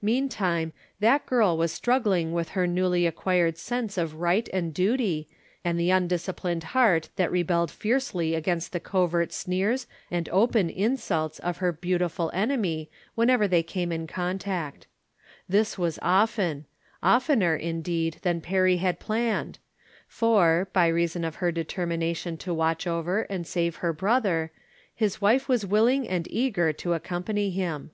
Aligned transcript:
Meantime 0.00 0.72
that 1.00 1.26
girl 1.26 1.54
was 1.54 1.70
struggling 1.70 2.32
with 2.32 2.52
her 2.56 2.66
newly 2.66 3.04
acquired 3.06 3.58
sense 3.58 3.98
of 3.98 4.14
right 4.14 4.48
and 4.54 4.72
duty, 4.72 5.28
and 5.62 5.78
the 5.78 5.90
undisciplined 5.90 6.64
heart 6.72 7.10
that 7.16 7.30
re 7.30 7.42
belled 7.42 7.70
fiercely 7.70 8.34
against 8.34 8.72
the 8.72 8.80
covert 8.80 9.34
sneers 9.34 9.86
and 10.10 10.30
open 10.30 10.68
274 10.68 10.72
'^From 10.72 10.72
Different 10.72 11.02
Standpoints. 11.02 11.02
insults 11.02 11.38
of 11.40 11.56
her 11.58 11.72
beautiful 11.72 12.30
enemy 12.32 12.90
whenever 13.14 13.46
they 13.46 13.62
came 13.62 13.92
in 13.92 14.06
contact. 14.06 14.86
This 15.46 15.76
was 15.76 15.98
often; 16.00 16.64
oftener, 17.02 17.54
in 17.54 17.82
deed, 17.82 18.16
than 18.22 18.40
Perry 18.40 18.78
had 18.78 18.98
planned: 18.98 19.58
for, 20.08 20.68
by 20.72 20.86
reason 20.86 21.22
of• 21.22 21.34
her 21.40 21.52
determination 21.52 22.38
to 22.38 22.54
watch 22.54 22.86
over 22.86 23.24
and 23.28 23.46
save 23.46 23.76
her 23.84 23.92
brother, 23.92 24.52
his 24.94 25.20
wife 25.20 25.50
was 25.50 25.66
willing 25.66 26.08
and 26.08 26.26
eager 26.30 26.72
to 26.72 26.98
accom' 26.98 27.24
pany 27.26 27.52
him. 27.52 27.90